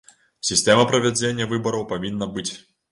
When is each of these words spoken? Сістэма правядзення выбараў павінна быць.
Сістэма 0.49 0.87
правядзення 0.93 1.49
выбараў 1.53 1.89
павінна 1.95 2.35
быць. 2.39 2.51